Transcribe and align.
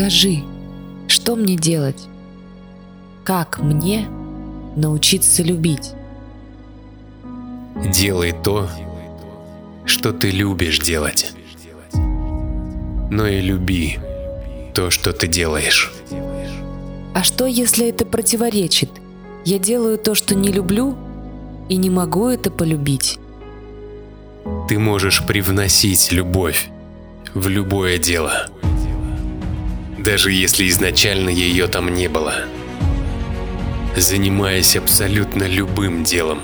Скажи, 0.00 0.38
что 1.08 1.36
мне 1.36 1.56
делать? 1.56 2.08
Как 3.22 3.58
мне 3.60 4.08
научиться 4.74 5.42
любить? 5.42 5.92
Делай 7.92 8.32
то, 8.32 8.66
что 9.84 10.14
ты 10.14 10.30
любишь 10.30 10.78
делать. 10.78 11.34
Но 13.10 13.26
и 13.26 13.42
люби 13.42 13.98
то, 14.72 14.88
что 14.88 15.12
ты 15.12 15.26
делаешь. 15.26 15.92
А 17.12 17.22
что, 17.22 17.44
если 17.44 17.86
это 17.86 18.06
противоречит? 18.06 18.88
Я 19.44 19.58
делаю 19.58 19.98
то, 19.98 20.14
что 20.14 20.34
не 20.34 20.50
люблю, 20.50 20.96
и 21.68 21.76
не 21.76 21.90
могу 21.90 22.28
это 22.28 22.50
полюбить. 22.50 23.18
Ты 24.66 24.78
можешь 24.78 25.26
привносить 25.26 26.10
любовь 26.10 26.70
в 27.34 27.48
любое 27.48 27.98
дело, 27.98 28.46
даже 30.02 30.32
если 30.32 30.66
изначально 30.68 31.28
ее 31.28 31.66
там 31.66 31.92
не 31.92 32.08
было. 32.08 32.34
Занимаясь 33.96 34.76
абсолютно 34.76 35.44
любым 35.44 36.04
делом, 36.04 36.40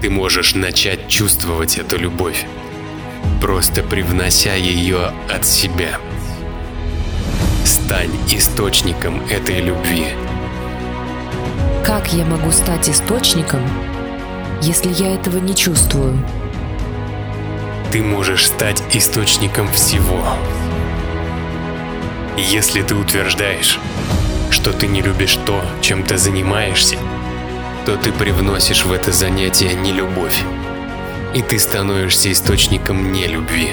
ты 0.00 0.08
можешь 0.08 0.54
начать 0.54 1.08
чувствовать 1.08 1.76
эту 1.76 1.98
любовь, 1.98 2.46
просто 3.42 3.82
привнося 3.82 4.54
ее 4.54 5.12
от 5.28 5.46
себя. 5.46 5.98
Стань 7.64 8.16
источником 8.30 9.22
этой 9.28 9.60
любви. 9.60 10.06
Как 11.84 12.12
я 12.12 12.24
могу 12.24 12.52
стать 12.52 12.88
источником, 12.88 13.60
если 14.62 14.92
я 14.92 15.14
этого 15.14 15.38
не 15.38 15.54
чувствую? 15.54 16.18
Ты 17.92 18.02
можешь 18.02 18.46
стать 18.46 18.82
источником 18.92 19.70
всего. 19.72 20.22
Если 22.40 22.82
ты 22.82 22.94
утверждаешь, 22.94 23.80
что 24.50 24.72
ты 24.72 24.86
не 24.86 25.02
любишь 25.02 25.36
то, 25.44 25.60
чем 25.80 26.04
ты 26.04 26.16
занимаешься, 26.16 26.96
то 27.84 27.96
ты 27.96 28.12
привносишь 28.12 28.84
в 28.84 28.92
это 28.92 29.10
занятие 29.10 29.74
нелюбовь, 29.74 30.40
и 31.34 31.42
ты 31.42 31.58
становишься 31.58 32.30
источником 32.30 33.12
нелюбви. 33.12 33.72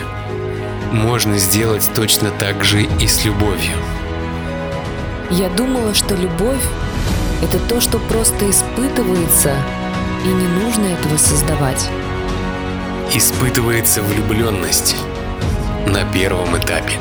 Можно 0.91 1.38
сделать 1.38 1.88
точно 1.94 2.31
так 2.31 2.63
же 2.63 2.88
и 2.99 3.05
с 3.05 3.23
любовью. 3.23 3.77
Я 5.29 5.50
думала, 5.50 5.94
что 5.94 6.16
любовь— 6.16 6.63
это 7.44 7.59
то, 7.59 7.79
что 7.79 8.00
просто 8.00 8.50
испытывается, 8.50 9.53
и 10.23 10.27
не 10.27 10.47
нужно 10.63 10.85
этого 10.85 11.17
создавать. 11.17 11.88
Испытывается 13.13 14.02
влюбленность 14.02 14.95
на 15.85 16.03
первом 16.11 16.57
этапе. 16.57 17.00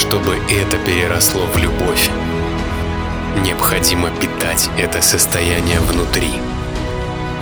Чтобы 0.00 0.36
это 0.48 0.78
переросло 0.78 1.42
в 1.42 1.58
любовь, 1.58 2.10
необходимо 3.44 4.10
питать 4.10 4.70
это 4.78 5.02
состояние 5.02 5.78
внутри, 5.80 6.30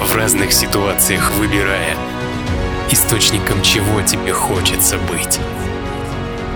в 0.01 0.13
разных 0.17 0.53
ситуациях 0.53 1.31
выбирая, 1.35 1.97
источником 2.91 3.63
чего 3.63 4.03
тебе 4.03 4.33
хочется 4.33 4.99
быть. 4.99 5.39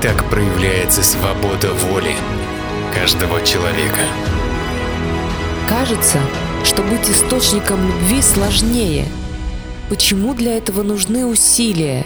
Так 0.03 0.29
проявляется 0.29 1.05
свобода 1.05 1.73
воли 1.73 2.17
каждого 2.93 3.41
человека. 3.43 4.03
Кажется, 5.69 6.19
что 6.65 6.83
быть 6.83 7.09
источником 7.09 7.87
любви 7.87 8.23
сложнее. 8.23 9.07
Почему 9.89 10.35
для 10.35 10.57
этого 10.57 10.83
нужны 10.83 11.27
усилия? 11.27 12.05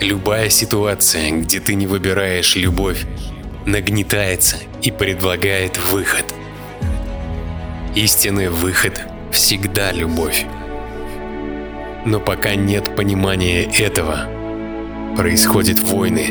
Любая 0.00 0.48
ситуация, 0.48 1.32
где 1.32 1.58
ты 1.58 1.74
не 1.74 1.88
выбираешь 1.88 2.54
любовь, 2.54 3.04
нагнетается 3.66 4.56
и 4.80 4.92
предлагает 4.92 5.76
выход. 5.90 6.24
Истинный 7.96 8.48
выход 8.48 9.00
всегда 9.32 9.90
любовь. 9.90 10.46
Но 12.06 12.20
пока 12.20 12.54
нет 12.54 12.94
понимания 12.94 13.64
этого, 13.64 14.28
происходят 15.16 15.80
войны, 15.80 16.28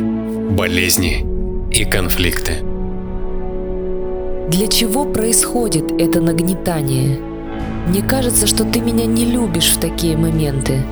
болезни 0.50 1.26
и 1.70 1.84
конфликты. 1.84 2.64
Для 4.48 4.68
чего 4.68 5.04
происходит 5.04 5.92
это 6.00 6.22
нагнетание? 6.22 7.20
Мне 7.88 8.02
кажется, 8.02 8.48
что 8.48 8.64
ты 8.64 8.80
меня 8.80 9.06
не 9.06 9.26
любишь 9.26 9.72
в 9.72 9.80
такие 9.82 10.16
моменты. 10.16 10.86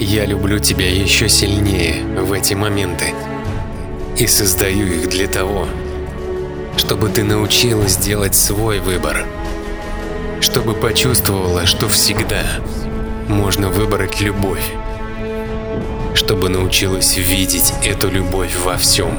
Я 0.00 0.24
люблю 0.24 0.58
тебя 0.58 0.90
еще 0.90 1.28
сильнее 1.28 2.02
в 2.02 2.32
эти 2.32 2.54
моменты 2.54 3.12
и 4.16 4.26
создаю 4.26 4.86
их 4.86 5.10
для 5.10 5.28
того, 5.28 5.66
чтобы 6.78 7.10
ты 7.10 7.22
научилась 7.22 7.98
делать 7.98 8.34
свой 8.34 8.78
выбор, 8.78 9.26
чтобы 10.40 10.72
почувствовала, 10.72 11.66
что 11.66 11.86
всегда 11.90 12.44
можно 13.28 13.68
выбрать 13.68 14.22
любовь, 14.22 14.72
чтобы 16.14 16.48
научилась 16.48 17.18
видеть 17.18 17.74
эту 17.84 18.10
любовь 18.10 18.56
во 18.64 18.78
всем, 18.78 19.18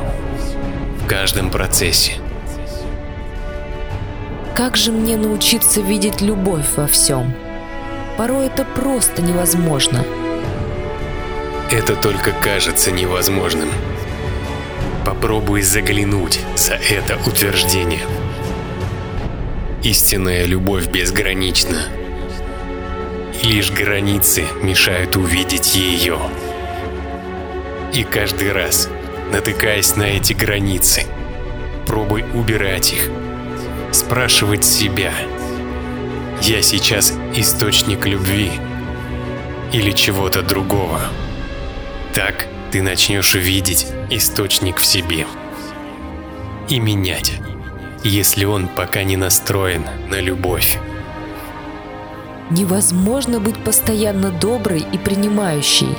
в 1.03 1.06
каждом 1.06 1.52
процессе. 1.52 2.14
Как 4.56 4.75
же 4.78 4.91
мне 4.91 5.16
научиться 5.16 5.80
видеть 5.80 6.22
любовь 6.22 6.66
во 6.75 6.88
всем? 6.88 7.36
Порой 8.18 8.47
это 8.47 8.66
просто 8.66 9.22
невозможно. 9.22 10.03
Это 11.72 11.96
только 11.96 12.34
кажется 12.34 12.92
невозможным. 12.92 13.70
Попробуй 15.06 15.62
заглянуть 15.62 16.42
за 16.58 16.74
это 16.74 17.18
утверждение. 17.26 18.02
Истинная 19.82 20.44
любовь 20.44 20.88
безгранична. 20.88 21.88
Лишь 23.42 23.72
границы 23.72 24.44
мешают 24.62 25.16
увидеть 25.16 25.74
ее. 25.74 26.20
И 27.94 28.03
каждый 28.03 28.52
раз, 28.52 28.90
натыкаясь 29.32 29.96
на 29.96 30.03
эти 30.03 30.34
границы, 30.34 31.06
пробуй 31.88 32.26
убирать 32.34 32.92
их. 32.92 33.09
Спрашивать 33.94 34.66
себя, 34.66 35.14
я 36.42 36.62
сейчас 36.62 37.14
источник 37.34 38.06
любви 38.06 38.52
или 39.72 39.92
чего-то 39.92 40.42
другого. 40.42 41.00
Так 42.13 42.47
ты 42.72 42.81
начнешь 42.81 43.35
видеть 43.35 43.88
источник 44.09 44.77
в 44.77 44.85
себе 44.85 45.25
и 46.67 46.79
менять, 46.79 47.33
если 48.03 48.45
он 48.45 48.67
пока 48.67 49.03
не 49.03 49.17
настроен 49.17 49.85
на 50.09 50.19
любовь. 50.19 50.77
Невозможно 52.49 53.39
быть 53.39 53.63
постоянно 53.63 54.29
доброй 54.29 54.85
и 54.91 54.97
принимающей. 54.97 55.97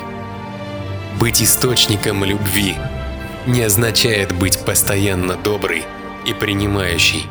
Быть 1.19 1.43
источником 1.43 2.25
любви 2.25 2.77
не 3.47 3.63
означает 3.63 4.33
быть 4.33 4.59
постоянно 4.59 5.37
доброй 5.37 5.85
и 6.27 6.35
принимающей. 6.35 7.27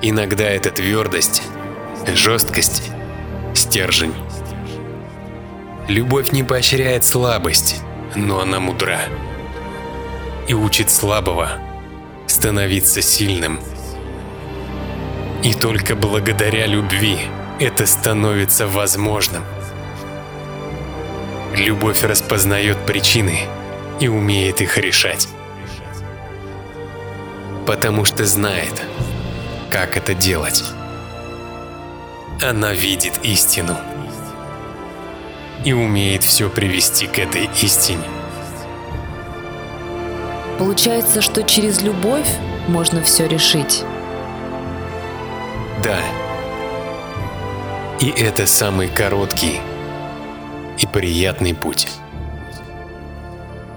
Иногда 0.00 0.44
это 0.44 0.70
твердость, 0.70 1.42
жесткость, 2.14 2.90
стержень. 3.54 4.14
Любовь 5.88 6.30
не 6.30 6.44
поощряет 6.44 7.04
слабость, 7.04 7.82
но 8.14 8.40
она 8.40 8.60
мудра 8.60 9.00
и 10.46 10.54
учит 10.54 10.90
слабого 10.90 11.50
становиться 12.26 13.02
сильным. 13.02 13.60
И 15.42 15.54
только 15.54 15.96
благодаря 15.96 16.66
любви 16.66 17.18
это 17.58 17.86
становится 17.86 18.68
возможным. 18.68 19.42
Любовь 21.56 22.02
распознает 22.02 22.78
причины 22.86 23.40
и 23.98 24.06
умеет 24.06 24.60
их 24.60 24.78
решать. 24.78 25.28
Потому 27.66 28.04
что 28.04 28.24
знает, 28.24 28.82
как 29.68 29.96
это 29.96 30.14
делать. 30.14 30.64
Она 32.40 32.72
видит 32.72 33.20
истину 33.24 33.76
и 35.64 35.72
умеет 35.72 36.24
все 36.24 36.48
привести 36.48 37.06
к 37.06 37.18
этой 37.18 37.48
истине. 37.62 38.04
Получается, 40.58 41.20
что 41.20 41.42
через 41.42 41.82
любовь 41.82 42.28
можно 42.68 43.02
все 43.02 43.26
решить. 43.26 43.84
Да. 45.82 45.98
И 48.00 48.08
это 48.08 48.46
самый 48.46 48.88
короткий 48.88 49.60
и 50.78 50.86
приятный 50.86 51.54
путь. 51.54 51.88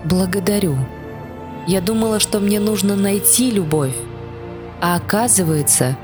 Благодарю. 0.03 0.77
Я 1.67 1.81
думала, 1.81 2.19
что 2.19 2.39
мне 2.39 2.59
нужно 2.59 2.95
найти 2.95 3.49
любовь, 3.49 3.95
а 4.81 4.95
оказывается, 4.95 5.97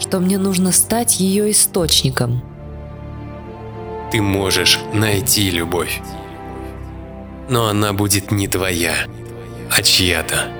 что 0.00 0.18
мне 0.18 0.38
нужно 0.38 0.72
стать 0.72 1.20
ее 1.20 1.52
источником. 1.52 2.42
Ты 4.14 4.22
можешь 4.22 4.78
найти 4.92 5.50
любовь. 5.50 6.00
но 7.48 7.66
она 7.66 7.92
будет 7.92 8.30
не 8.30 8.46
твоя, 8.46 8.94
а 9.72 9.82
чья-то. 9.82 10.52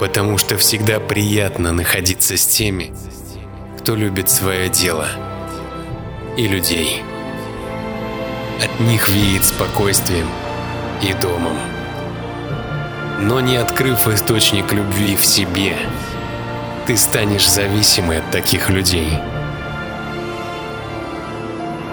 Потому 0.00 0.38
что 0.38 0.56
всегда 0.56 0.98
приятно 0.98 1.72
находиться 1.72 2.38
с 2.38 2.46
теми, 2.46 2.94
кто 3.78 3.94
любит 3.96 4.30
свое 4.30 4.70
дело 4.70 5.08
и 6.38 6.48
людей. 6.48 7.02
От 8.64 8.80
них 8.80 9.10
веет 9.10 9.44
спокойствием 9.44 10.26
и 11.02 11.12
домом. 11.20 11.58
Но 13.20 13.42
не 13.42 13.56
открыв 13.56 14.08
источник 14.08 14.72
любви 14.72 15.16
в 15.16 15.24
себе, 15.26 15.76
ты 16.86 16.96
станешь 16.96 17.46
зависимой 17.46 18.20
от 18.20 18.30
таких 18.30 18.70
людей. 18.70 19.18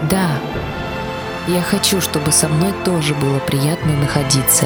Да, 0.09 0.29
я 1.47 1.61
хочу, 1.61 1.99
чтобы 1.99 2.31
со 2.31 2.47
мной 2.47 2.73
тоже 2.83 3.15
было 3.15 3.39
приятно 3.39 3.93
находиться. 3.93 4.65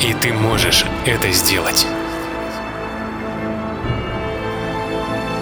И 0.00 0.12
ты 0.14 0.32
можешь 0.32 0.84
это 1.06 1.30
сделать. 1.32 1.86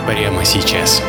Прямо 0.07 0.45
сейчас. 0.45 1.03